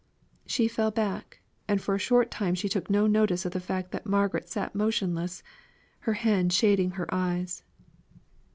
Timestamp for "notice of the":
3.05-3.59